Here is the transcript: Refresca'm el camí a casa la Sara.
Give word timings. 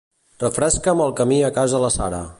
Refresca'm 0.43 1.05
el 1.05 1.13
camí 1.21 1.39
a 1.51 1.55
casa 1.59 1.87
la 1.87 1.97
Sara. 2.01 2.29